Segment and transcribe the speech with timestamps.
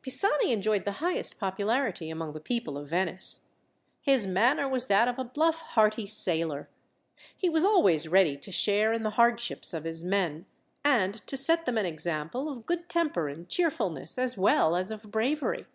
[0.00, 3.48] Pisani enjoyed the highest popularity among the people of Venice.
[4.00, 6.70] His manner was that of a bluff hearty sailor.
[7.36, 10.46] He was always ready to share in the hardships of his men,
[10.82, 15.10] and to set them an example of good temper and cheerfulness, as well as of
[15.10, 15.66] bravery.